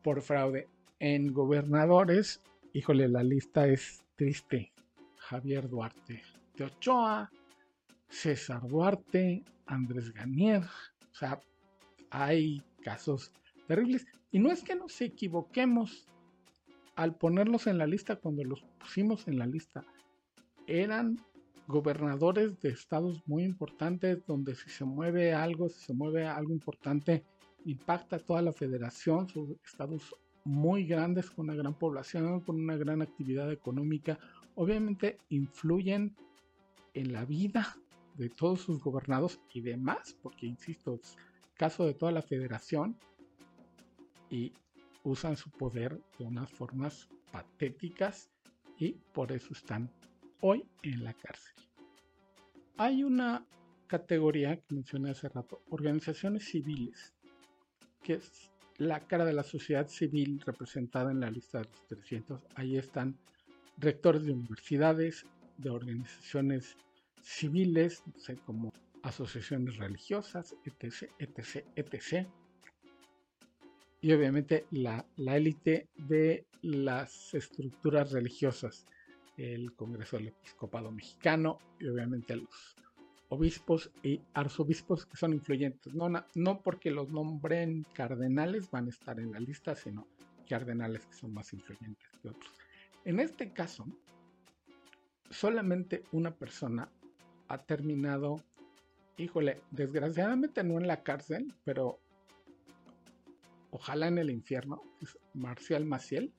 por 0.04 0.22
fraude 0.22 0.68
en 1.00 1.34
gobernadores. 1.34 2.42
Híjole, 2.74 3.08
la 3.08 3.24
lista 3.24 3.68
es 3.68 4.04
triste. 4.16 4.72
Javier 5.18 5.70
Duarte, 5.70 6.22
de 6.56 6.66
Ochoa, 6.66 7.32
César 8.10 8.68
Duarte, 8.68 9.44
Andrés 9.66 10.14
Ganier. 10.14 10.64
O 10.64 11.16
sea, 11.16 11.40
hay 12.10 12.62
casos 12.84 13.32
terribles. 13.68 14.06
Y 14.32 14.40
no 14.40 14.52
es 14.52 14.64
que 14.64 14.76
nos 14.76 15.00
equivoquemos 15.02 16.08
al 16.96 17.16
ponerlos 17.16 17.68
en 17.68 17.78
la 17.78 17.88
lista 17.88 18.18
cuando 18.18 18.44
los 18.44 18.62
pusimos 18.80 19.28
en 19.28 19.40
la 19.40 19.46
lista. 19.46 19.84
Eran 20.68 21.18
gobernadores 21.68 22.60
de 22.60 22.70
estados 22.70 23.22
muy 23.26 23.44
importantes 23.44 24.26
donde 24.26 24.56
si 24.56 24.70
se 24.70 24.84
mueve 24.84 25.34
algo, 25.34 25.70
si 25.70 25.80
se 25.80 25.94
mueve 25.94 26.28
algo 26.28 26.52
importante, 26.52 27.24
impacta 27.66 28.18
a 28.18 28.20
toda 28.20 28.42
la 28.42 28.54
federación, 28.54 29.28
son 29.30 29.58
estados 29.64 30.16
muy 30.44 30.86
grandes 30.86 31.30
con 31.30 31.46
una 31.46 31.56
gran 31.56 31.74
población, 31.74 32.42
con 32.42 32.60
una 32.60 32.76
gran 32.76 33.02
actividad 33.02 33.52
económica, 33.52 34.20
obviamente 34.56 35.18
influyen 35.30 36.16
en 36.94 37.14
la 37.14 37.26
vida 37.26 37.78
de 38.16 38.30
todos 38.30 38.62
sus 38.62 38.80
gobernados 38.82 39.40
y 39.54 39.62
demás, 39.62 40.18
porque 40.22 40.48
insisto, 40.48 40.96
es 40.96 41.16
caso 41.56 41.86
de 41.86 41.94
toda 41.94 42.12
la 42.12 42.22
federación 42.22 42.98
y 44.30 44.54
usan 45.04 45.38
su 45.38 45.50
poder 45.52 46.02
de 46.18 46.26
unas 46.26 46.50
formas 46.52 47.10
patéticas 47.32 48.30
y 48.78 48.94
por 49.14 49.32
eso 49.32 49.54
están 49.54 49.92
hoy 50.42 50.66
en 50.84 51.04
la 51.04 51.14
cárcel. 51.14 51.54
Hay 52.78 53.04
una 53.04 53.46
categoría 53.88 54.58
que 54.58 54.76
mencioné 54.76 55.12
hace 55.12 55.30
rato, 55.30 55.62
organizaciones 55.70 56.46
civiles, 56.46 57.14
que 58.04 58.14
es 58.16 58.52
la 58.78 59.00
cara 59.02 59.26
de 59.26 59.34
la 59.34 59.44
sociedad 59.44 59.88
civil 59.88 60.42
representada 60.46 61.12
en 61.12 61.20
la 61.20 61.30
lista 61.30 61.60
de 61.60 61.66
los 61.66 61.88
300. 61.88 62.42
Ahí 62.56 62.78
están 62.78 63.18
rectores 63.78 64.24
de 64.24 64.32
universidades, 64.32 65.26
de 65.58 65.70
organizaciones 65.70 66.76
civiles, 67.22 68.04
no 68.06 68.20
sé, 68.20 68.36
como 68.38 68.74
asociaciones 69.04 69.78
religiosas, 69.78 70.56
etc., 70.66 71.12
etc., 71.20 71.66
etc. 71.76 72.28
Y 74.02 74.14
obviamente 74.14 74.66
la, 74.72 75.06
élite 75.18 75.88
de 75.96 76.46
las 76.64 77.34
estructuras 77.34 78.12
religiosas, 78.12 78.86
el 79.38 79.74
Congreso 79.74 80.18
del 80.18 80.30
Episcopado 80.30 80.92
Mexicano 80.92 81.60
y 81.80 81.88
obviamente 81.88 82.36
los 82.36 82.76
obispos 83.32 83.90
y 84.04 84.20
arzobispos 84.34 85.06
que 85.06 85.16
son 85.16 85.32
influyentes. 85.32 85.94
No, 85.94 86.10
no 86.36 86.62
porque 86.62 86.92
los 86.92 87.10
nombren 87.12 87.86
cardenales 87.94 88.70
van 88.70 88.88
a 88.88 88.90
estar 88.90 89.22
en 89.22 89.32
la 89.32 89.40
lista, 89.40 89.74
sino 89.74 90.06
cardenales 90.50 91.06
que 91.06 91.14
son 91.14 91.34
más 91.34 91.54
influyentes 91.54 92.10
que 92.22 92.28
otros. 92.28 92.54
En 93.06 93.22
este 93.22 93.54
caso, 93.54 93.86
solamente 95.30 96.04
una 96.12 96.32
persona 96.32 96.90
ha 97.48 97.58
terminado, 97.60 98.44
híjole, 99.16 99.62
desgraciadamente 99.72 100.62
no 100.66 100.78
en 100.78 100.88
la 100.88 101.02
cárcel, 101.02 101.54
pero 101.64 102.02
ojalá 103.70 104.10
en 104.10 104.18
el 104.18 104.30
infierno, 104.30 104.82
es 105.02 105.18
Marcial 105.34 105.86
Maciel, 105.86 106.34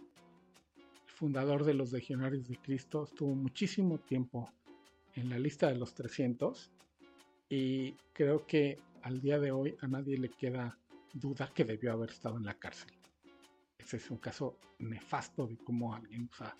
fundador 1.06 1.64
de 1.64 1.72
los 1.72 1.90
Legionarios 1.90 2.48
de 2.48 2.58
Cristo, 2.58 3.04
estuvo 3.04 3.34
muchísimo 3.34 3.96
tiempo 3.96 4.52
en 5.14 5.30
la 5.30 5.38
lista 5.38 5.68
de 5.68 5.76
los 5.76 5.94
300 5.94 6.70
y 7.54 7.92
creo 8.14 8.46
que 8.46 8.78
al 9.02 9.20
día 9.20 9.38
de 9.38 9.52
hoy 9.52 9.76
a 9.82 9.86
nadie 9.86 10.16
le 10.16 10.30
queda 10.30 10.78
duda 11.12 11.52
que 11.54 11.66
debió 11.66 11.92
haber 11.92 12.08
estado 12.08 12.38
en 12.38 12.46
la 12.46 12.58
cárcel. 12.58 12.90
Ese 13.76 13.98
es 13.98 14.10
un 14.10 14.16
caso 14.16 14.56
nefasto 14.78 15.46
de 15.46 15.58
cómo 15.58 15.94
alguien 15.94 16.30
usa 16.32 16.56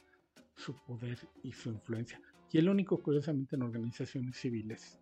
su 0.54 0.74
poder 0.74 1.18
y 1.42 1.50
su 1.50 1.70
influencia 1.70 2.20
y 2.50 2.58
el 2.58 2.68
único 2.68 2.98
curiosamente 2.98 3.56
en 3.56 3.62
organizaciones 3.62 4.36
civiles 4.36 5.00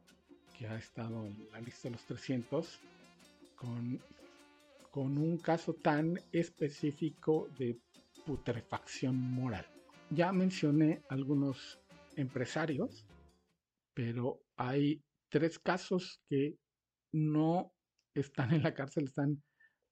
que 0.57 0.69
ha 0.69 0.79
estado 0.79 1.27
en 1.27 1.51
la 1.51 1.61
lista 1.61 1.89
de 1.89 1.95
los 1.97 2.05
300 2.05 2.79
con, 3.57 4.01
con 4.93 5.19
un 5.19 5.39
caso 5.39 5.73
tan 5.75 6.21
específico 6.31 7.49
de 7.59 7.77
putrefacción 8.25 9.17
moral. 9.17 9.67
Ya 10.11 10.31
mencioné 10.31 11.03
algunos 11.09 11.81
empresarios, 12.15 13.05
pero 13.93 14.41
hay 14.57 15.03
tres 15.31 15.59
casos 15.59 16.21
que 16.29 16.57
no 17.13 17.73
están 18.15 18.53
en 18.53 18.63
la 18.63 18.75
cárcel, 18.75 19.05
están 19.05 19.43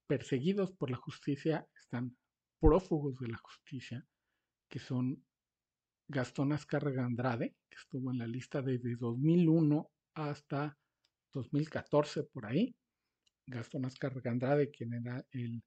perseguidos 0.07 0.73
por 0.73 0.91
la 0.91 0.97
justicia, 0.97 1.67
están 1.75 2.17
prófugos 2.61 3.19
de 3.19 3.29
la 3.29 3.39
justicia, 3.39 4.05
que 4.69 4.79
son 4.79 5.25
Gastón 6.09 6.53
Azcárraga 6.53 7.05
Andrade, 7.05 7.55
que 7.71 7.77
estuvo 7.77 8.11
en 8.11 8.19
la 8.19 8.27
lista 8.27 8.63
desde 8.63 8.97
2001 8.97 9.91
hasta 10.15 10.77
2014 11.33 12.25
por 12.25 12.47
ahí. 12.47 12.75
Gastón 13.47 13.85
Azcárraga 13.85 14.31
Andrade, 14.31 14.71
quien 14.71 14.95
era 14.95 15.25
el 15.31 15.63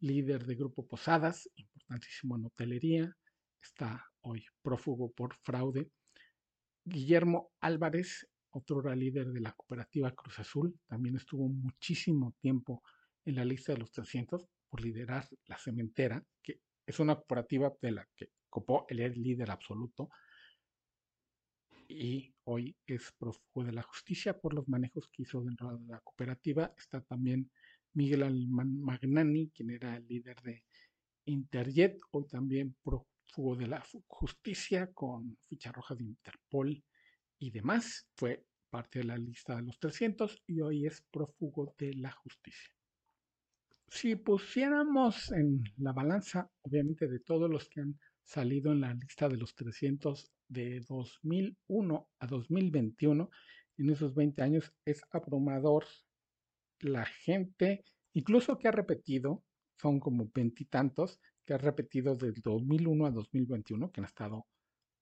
líder 0.00 0.44
de 0.44 0.56
Grupo 0.56 0.86
Posadas, 0.86 1.48
importantísimo 1.56 2.36
en 2.36 2.46
hotelería, 2.46 3.16
está 3.62 4.04
hoy 4.20 4.44
prófugo 4.62 5.12
por 5.12 5.34
fraude. 5.36 5.90
Guillermo 6.84 7.52
Álvarez, 7.60 8.28
otro 8.56 8.94
líder 8.94 9.32
de 9.32 9.40
la 9.40 9.52
cooperativa 9.52 10.14
Cruz 10.14 10.38
Azul, 10.38 10.78
también 10.86 11.16
estuvo 11.16 11.48
muchísimo 11.48 12.34
tiempo 12.40 12.82
en 13.24 13.34
la 13.34 13.44
lista 13.44 13.72
de 13.72 13.78
los 13.78 13.90
300 13.90 14.46
por 14.68 14.82
liderar 14.82 15.28
la 15.46 15.58
cementera, 15.58 16.24
que 16.42 16.60
es 16.86 16.98
una 16.98 17.16
cooperativa 17.16 17.72
de 17.80 17.92
la 17.92 18.08
que 18.16 18.30
copó 18.48 18.86
el 18.88 18.98
líder 19.22 19.50
absoluto 19.50 20.08
y 21.88 22.34
hoy 22.44 22.76
es 22.86 23.12
prófugo 23.18 23.64
de 23.64 23.72
la 23.72 23.82
justicia 23.82 24.38
por 24.38 24.54
los 24.54 24.66
manejos 24.68 25.08
que 25.08 25.22
hizo 25.22 25.42
dentro 25.42 25.76
de 25.76 25.86
la 25.86 26.00
cooperativa. 26.00 26.72
Está 26.76 27.00
también 27.02 27.50
Miguel 27.92 28.22
Alman 28.22 28.80
Magnani, 28.80 29.50
quien 29.50 29.70
era 29.70 29.96
el 29.96 30.06
líder 30.08 30.40
de 30.42 30.64
Interjet, 31.26 31.98
hoy 32.12 32.26
también 32.26 32.74
prófugo 32.82 33.56
de 33.56 33.66
la 33.66 33.84
justicia 34.06 34.92
con 34.92 35.36
ficha 35.46 35.72
roja 35.72 35.94
de 35.94 36.04
Interpol 36.04 36.82
y 37.38 37.50
demás. 37.50 38.08
Fue 38.16 38.44
parte 38.70 39.00
de 39.00 39.06
la 39.06 39.16
lista 39.16 39.56
de 39.56 39.62
los 39.62 39.78
300 39.78 40.42
y 40.46 40.60
hoy 40.60 40.86
es 40.86 41.02
prófugo 41.10 41.74
de 41.78 41.94
la 41.94 42.12
justicia 42.12 42.76
si 43.88 44.16
pusiéramos 44.16 45.30
en 45.32 45.62
la 45.78 45.92
balanza, 45.92 46.50
obviamente, 46.62 47.08
de 47.08 47.20
todos 47.20 47.50
los 47.50 47.68
que 47.68 47.80
han 47.80 47.98
salido 48.24 48.72
en 48.72 48.80
la 48.80 48.94
lista 48.94 49.28
de 49.28 49.36
los 49.36 49.54
300 49.54 50.30
de 50.48 50.80
2001 50.88 52.08
a 52.18 52.26
2021, 52.26 53.30
en 53.78 53.90
esos 53.90 54.14
20 54.14 54.42
años, 54.42 54.72
es 54.84 55.02
abrumador 55.10 55.84
la 56.80 57.06
gente, 57.06 57.84
incluso 58.12 58.58
que 58.58 58.68
ha 58.68 58.72
repetido, 58.72 59.44
son 59.80 60.00
como 60.00 60.30
veintitantos, 60.34 61.20
que 61.44 61.54
ha 61.54 61.58
repetido 61.58 62.16
del 62.16 62.34
2001 62.34 63.06
a 63.06 63.10
2021, 63.10 63.92
que 63.92 64.00
han 64.00 64.06
estado 64.06 64.46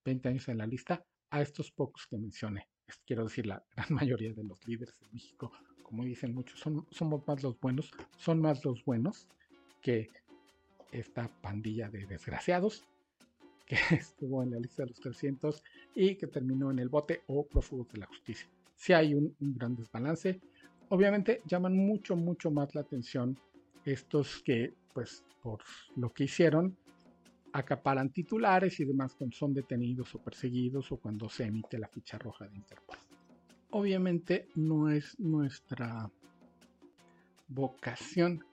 20 0.05 0.29
años 0.29 0.49
en 0.49 0.59
la 0.59 0.67
lista, 0.67 1.05
a 1.35 1.43
estos 1.43 1.71
pocos 1.71 2.07
que 2.07 2.17
mencioné. 2.17 2.69
Quiero 3.07 3.25
decir, 3.25 3.47
la 3.47 3.63
gran 3.75 3.89
mayoría 3.95 4.33
de 4.33 4.45
los 4.45 4.67
líderes 4.67 4.99
de 5.01 5.09
México 5.13 5.53
como 5.85 6.05
dicen 6.05 6.35
muchos, 6.35 6.59
son, 6.59 6.85
somos 6.91 7.25
más 7.29 7.43
los 7.45 7.61
buenos, 7.61 7.93
son 8.17 8.41
más 8.41 8.65
los 8.65 8.85
buenos 8.85 9.29
que 9.81 10.11
esta 10.91 11.29
pandilla 11.41 11.89
de 11.89 12.07
desgraciados 12.07 12.85
que 13.67 13.77
estuvo 13.91 14.43
en 14.43 14.51
la 14.51 14.59
lista 14.59 14.83
de 14.83 14.89
los 14.89 15.01
300 15.01 15.63
y 15.95 16.17
que 16.17 16.27
terminó 16.27 16.71
en 16.71 16.81
el 16.81 16.89
bote 16.89 17.23
o 17.29 17.47
prófugos 17.47 17.89
de 17.93 17.99
la 17.99 18.07
justicia. 18.07 18.49
Si 18.75 18.93
hay 18.93 19.15
un, 19.15 19.37
un 19.41 19.55
gran 19.55 19.77
desbalance. 19.77 20.41
Obviamente 20.89 21.43
llaman 21.47 21.77
mucho, 21.77 22.17
mucho 22.17 22.51
más 22.51 22.75
la 22.75 22.81
atención 22.83 23.39
estos 23.85 24.43
que, 24.43 24.75
pues, 24.93 25.25
por 25.43 25.61
lo 25.97 26.13
que 26.13 26.25
hicieron, 26.25 26.77
acaparan 27.55 28.11
titulares 28.11 28.79
y 28.81 28.85
demás 28.85 29.15
cuando 29.15 29.37
son 29.37 29.55
detenidos 29.55 30.15
o 30.15 30.19
perseguidos 30.19 30.93
o 30.93 30.99
cuando 30.99 31.29
se 31.29 31.45
emite 31.45 31.79
la 31.79 31.89
ficha 31.89 32.19
roja 32.19 32.47
de 32.47 32.57
Interpol 32.57 32.99
obviamente 33.75 34.47
no 34.55 34.89
es 34.89 35.19
nuestra 35.19 36.09
vocación 37.49 38.45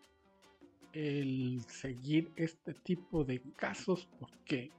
el 0.94 1.62
seguir 1.68 2.32
este 2.36 2.74
tipo 2.74 3.24
de 3.24 3.40
casos 3.56 4.10
porque 4.20 4.72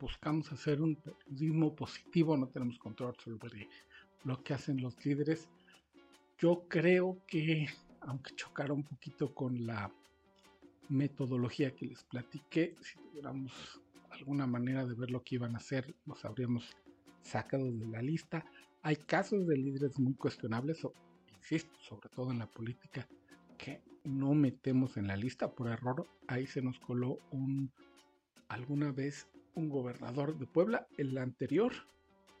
buscamos 0.00 0.50
hacer 0.50 0.82
un 0.82 0.96
periodismo 0.96 1.76
positivo, 1.76 2.36
no 2.36 2.48
tenemos 2.48 2.76
control 2.78 3.14
sobre 3.22 3.68
lo 4.24 4.42
que 4.42 4.52
hacen 4.52 4.82
los 4.82 5.04
líderes. 5.06 5.48
Yo 6.38 6.64
creo 6.68 7.18
que, 7.28 7.68
aunque 8.00 8.34
chocara 8.34 8.72
un 8.72 8.82
poquito 8.82 9.32
con 9.32 9.64
la 9.64 9.92
metodología 10.88 11.74
que 11.74 11.86
les 11.86 12.04
platiqué, 12.04 12.74
si 12.80 12.98
tuviéramos 12.98 13.80
alguna 14.10 14.46
manera 14.46 14.84
de 14.84 14.94
ver 14.94 15.10
lo 15.10 15.22
que 15.22 15.36
iban 15.36 15.54
a 15.54 15.58
hacer, 15.58 15.94
los 16.06 16.24
habríamos 16.24 16.76
sacado 17.22 17.70
de 17.70 17.86
la 17.86 18.02
lista. 18.02 18.44
Hay 18.82 18.96
casos 18.96 19.46
de 19.46 19.56
líderes 19.56 19.98
muy 19.98 20.14
cuestionables, 20.14 20.86
insisto, 21.34 21.76
sobre 21.80 22.08
todo 22.08 22.30
en 22.30 22.38
la 22.38 22.46
política, 22.46 23.08
que 23.56 23.80
no 24.04 24.34
metemos 24.34 24.96
en 24.96 25.06
la 25.06 25.16
lista 25.16 25.52
por 25.52 25.68
error. 25.68 26.08
Ahí 26.26 26.46
se 26.46 26.62
nos 26.62 26.78
coló 26.80 27.20
un 27.30 27.70
alguna 28.48 28.92
vez 28.92 29.28
un 29.54 29.70
gobernador 29.70 30.38
de 30.38 30.46
Puebla, 30.46 30.86
el 30.98 31.16
anterior, 31.16 31.72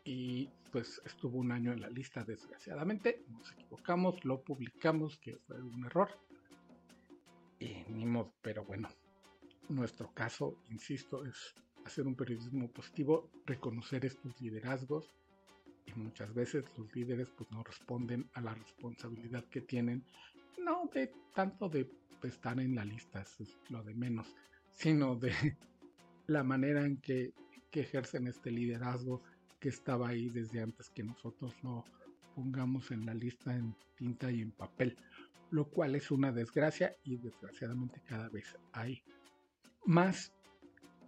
y 0.04 0.50
pues 0.70 1.00
estuvo 1.04 1.38
un 1.38 1.52
año 1.52 1.72
en 1.72 1.80
la 1.80 1.88
lista 1.88 2.24
desgraciadamente. 2.24 3.24
Nos 3.28 3.52
equivocamos, 3.52 4.24
lo 4.24 4.42
publicamos, 4.42 5.18
que 5.18 5.36
fue 5.46 5.62
un 5.62 5.84
error. 5.84 6.10
Pero 8.42 8.64
bueno, 8.64 8.88
nuestro 9.68 10.12
caso, 10.12 10.56
insisto, 10.70 11.24
es 11.24 11.54
hacer 11.84 12.06
un 12.06 12.14
periodismo 12.14 12.68
positivo, 12.68 13.30
reconocer 13.46 14.04
estos 14.04 14.40
liderazgos, 14.40 15.14
y 15.86 15.92
muchas 15.98 16.32
veces 16.32 16.64
los 16.76 16.94
líderes 16.94 17.28
pues 17.36 17.50
no 17.50 17.62
responden 17.64 18.28
a 18.34 18.40
la 18.40 18.54
responsabilidad 18.54 19.44
que 19.44 19.60
tienen, 19.60 20.04
no 20.58 20.88
de 20.94 21.12
tanto 21.34 21.68
de 21.68 21.90
estar 22.22 22.58
en 22.60 22.74
la 22.74 22.84
lista, 22.84 23.22
es 23.22 23.58
lo 23.68 23.82
de 23.82 23.94
menos, 23.94 24.34
sino 24.70 25.16
de 25.16 25.32
la 26.26 26.44
manera 26.44 26.84
en 26.84 26.98
que 26.98 27.32
ejercen 27.72 28.28
este 28.28 28.50
liderazgo 28.50 29.22
que 29.58 29.70
estaba 29.70 30.08
ahí 30.08 30.28
desde 30.28 30.62
antes 30.62 30.90
que 30.90 31.02
nosotros 31.02 31.54
lo 31.62 31.84
pongamos 32.34 32.90
en 32.90 33.06
la 33.06 33.14
lista 33.14 33.54
en 33.54 33.74
tinta 33.96 34.30
y 34.30 34.40
en 34.40 34.52
papel, 34.52 34.96
lo 35.52 35.66
cual 35.68 35.94
es 35.94 36.10
una 36.10 36.32
desgracia 36.32 36.96
y 37.04 37.16
desgraciadamente 37.18 38.02
cada 38.04 38.28
vez 38.28 38.56
hay 38.72 39.02
más 39.84 40.32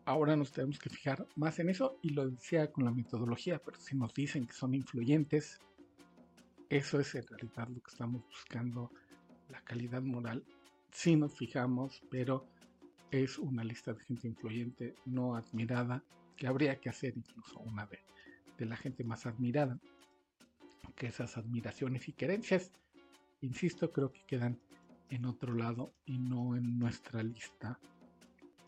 ahora 0.04 0.36
nos 0.36 0.52
tenemos 0.52 0.78
que 0.78 0.90
fijar 0.90 1.26
más 1.36 1.58
en 1.58 1.70
eso 1.70 1.98
y 2.02 2.10
lo 2.10 2.28
decía 2.28 2.70
con 2.70 2.84
la 2.84 2.90
metodología, 2.90 3.58
pero 3.58 3.78
si 3.78 3.96
nos 3.96 4.12
dicen 4.12 4.46
que 4.46 4.52
son 4.52 4.74
influyentes, 4.74 5.58
eso 6.68 7.00
es 7.00 7.14
en 7.14 7.26
realidad 7.26 7.68
lo 7.68 7.80
que 7.82 7.90
estamos 7.90 8.22
buscando, 8.26 8.90
la 9.48 9.62
calidad 9.62 10.02
moral. 10.02 10.44
Si 10.90 11.16
nos 11.16 11.34
fijamos, 11.36 12.02
pero 12.10 12.46
es 13.10 13.38
una 13.38 13.64
lista 13.64 13.92
de 13.92 14.04
gente 14.04 14.28
influyente, 14.28 14.94
no 15.04 15.36
admirada, 15.36 16.02
que 16.36 16.46
habría 16.46 16.80
que 16.80 16.88
hacer 16.88 17.14
incluso 17.16 17.60
una 17.60 17.86
de, 17.86 18.00
de 18.58 18.66
la 18.66 18.76
gente 18.76 19.04
más 19.04 19.26
admirada, 19.26 19.78
que 20.96 21.06
esas 21.06 21.36
admiraciones 21.36 22.08
y 22.08 22.12
querencias, 22.12 22.72
insisto, 23.44 23.92
creo 23.92 24.12
que 24.12 24.24
quedan 24.26 24.58
en 25.10 25.26
otro 25.26 25.54
lado 25.54 25.92
y 26.06 26.18
no 26.18 26.56
en 26.56 26.78
nuestra 26.78 27.22
lista 27.22 27.78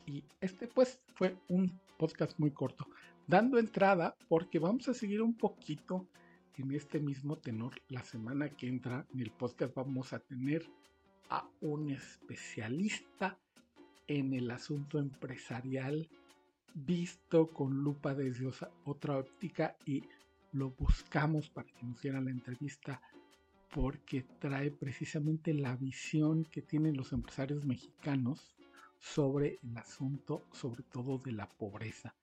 y 0.07 0.25
este 0.41 0.69
pues 0.69 1.01
fue 1.15 1.37
un 1.49 1.81
podcast 1.99 2.39
muy 2.39 2.53
corto, 2.53 2.87
dando 3.27 3.59
entrada 3.59 4.17
porque 4.29 4.59
vamos 4.59 4.89
a 4.89 4.95
seguir 4.95 5.21
un 5.21 5.37
poquito 5.37 6.07
en 6.57 6.73
este 6.73 7.01
mismo 7.01 7.37
tenor. 7.37 7.75
La 7.89 8.05
semana 8.05 8.49
que 8.49 8.69
entra 8.69 9.05
en 9.13 9.21
el 9.21 9.33
podcast 9.33 9.75
vamos 9.75 10.13
a 10.13 10.21
tener 10.21 10.71
a 11.29 11.47
un 11.61 11.91
especialista 11.91 13.37
en 14.07 14.33
el 14.33 14.51
asunto 14.53 15.01
empresarial 15.01 16.09
visto 16.73 17.51
con 17.51 17.83
lupa 17.83 18.15
desde 18.15 18.49
otra 18.85 19.19
óptica 19.19 19.77
y 19.85 20.05
lo 20.53 20.71
buscamos 20.71 21.51
para 21.51 21.67
que 21.67 21.85
nos 21.85 22.01
diera 22.01 22.21
la 22.21 22.31
entrevista 22.31 23.03
porque 23.73 24.25
trae 24.39 24.71
precisamente 24.71 25.53
la 25.53 25.77
visión 25.77 26.45
que 26.45 26.63
tienen 26.63 26.97
los 26.97 27.13
empresarios 27.13 27.65
mexicanos 27.65 28.57
sobre 28.99 29.59
el 29.63 29.77
asunto, 29.77 30.45
sobre 30.53 30.83
todo 30.83 31.19
de 31.19 31.33
la 31.33 31.49
pobreza. 31.49 32.15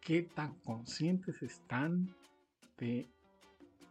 ¿Qué 0.00 0.22
tan 0.22 0.54
conscientes 0.60 1.42
están 1.42 2.14
de 2.78 3.08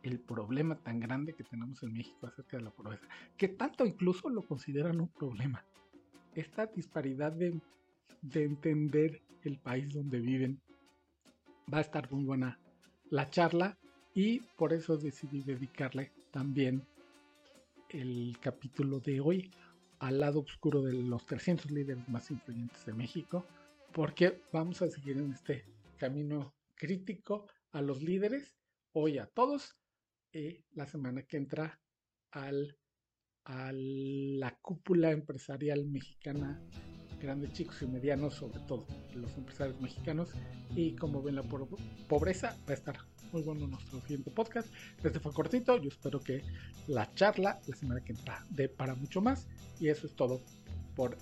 el 0.04 0.20
problema 0.20 0.76
tan 0.76 1.00
grande 1.00 1.34
que 1.34 1.44
tenemos 1.44 1.82
en 1.84 1.94
México 1.94 2.28
acerca 2.28 2.58
de 2.58 2.64
la 2.64 2.72
pobreza? 2.72 3.08
¿Qué 3.38 3.50
tanto 3.50 3.86
incluso 3.86 4.30
lo 4.30 4.42
consideran 4.42 5.00
un 5.00 5.10
problema? 5.10 5.64
Esta 6.34 6.66
disparidad 6.66 7.32
de, 7.32 7.60
de 8.22 8.44
entender 8.44 9.22
el 9.44 9.58
país 9.58 9.94
donde 9.94 10.20
viven 10.20 10.60
va 11.72 11.80
a 11.80 11.82
estar 11.82 12.12
muy 12.12 12.24
buena 12.24 12.60
la 13.10 13.30
charla 13.30 13.78
y 14.14 14.40
por 14.58 14.74
eso 14.74 14.98
decidí 14.98 15.42
dedicarle 15.42 16.12
también 16.38 16.88
el 17.90 18.38
capítulo 18.40 19.00
de 19.00 19.20
hoy 19.20 19.52
al 19.98 20.20
lado 20.20 20.42
oscuro 20.42 20.84
de 20.84 20.94
los 20.94 21.26
300 21.26 21.72
líderes 21.72 22.08
más 22.08 22.30
influyentes 22.30 22.86
de 22.86 22.94
México, 22.94 23.48
porque 23.92 24.44
vamos 24.54 24.84
a 24.84 24.88
seguir 24.88 25.18
en 25.18 25.34
este 25.34 25.66
camino 25.98 26.54
crítico 26.76 27.48
a 27.72 27.82
los 27.82 28.04
líderes, 28.04 28.56
hoy 28.92 29.18
a 29.18 29.26
todos, 29.26 29.80
y 30.32 30.64
la 30.74 30.86
semana 30.86 31.24
que 31.24 31.38
entra 31.38 31.82
al, 32.30 32.78
a 33.46 33.72
la 33.74 34.60
cúpula 34.62 35.10
empresarial 35.10 35.88
mexicana, 35.88 36.62
grandes 37.20 37.54
chicos 37.54 37.82
y 37.82 37.88
medianos, 37.88 38.36
sobre 38.36 38.60
todo 38.68 38.86
los 39.16 39.36
empresarios 39.36 39.82
mexicanos, 39.82 40.30
y 40.76 40.96
como 40.98 41.24
ven 41.24 41.34
la 41.34 41.44
pobreza 42.08 42.56
va 42.68 42.74
a 42.74 42.74
estar 42.74 42.98
muy 43.32 43.42
bueno 43.42 43.68
nuestro 43.68 44.02
siguiente 44.02 44.32
podcast. 44.32 44.68
Este 45.04 45.20
fue 45.20 45.34
cortito, 45.34 45.78
yo 45.78 45.90
espero 45.90 46.20
que 46.20 46.44
la 46.88 47.14
charla 47.14 47.60
la 47.68 47.76
semana 47.76 48.02
que 48.02 48.14
entra 48.14 48.46
dé 48.50 48.70
para 48.70 48.96
mucho 48.96 49.22
más. 49.22 49.48
Y 49.80 49.90
eso 49.90 50.08
es 50.08 50.16
todo 50.16 50.42
por 50.96 51.18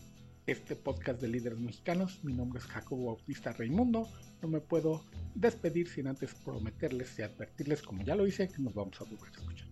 este 0.48 0.76
podcast 0.76 1.22
de 1.22 1.28
líderes 1.28 1.60
mexicanos. 1.60 2.24
Mi 2.24 2.34
nombre 2.34 2.60
es 2.60 2.66
Jacobo 2.66 3.08
Bautista 3.08 3.52
Raimundo. 3.54 4.08
No 4.42 4.48
me 4.48 4.62
puedo 4.62 5.04
despedir 5.34 5.88
sin 5.90 6.08
antes 6.08 6.34
prometerles 6.36 7.18
y 7.20 7.24
advertirles, 7.24 7.82
como 7.82 8.04
ya 8.04 8.16
lo 8.16 8.28
hice, 8.28 8.48
que 8.48 8.62
nos 8.62 8.74
vamos 8.74 9.00
a 9.02 9.06
volver 9.06 9.30
a 9.30 9.40
escuchar. 9.40 9.65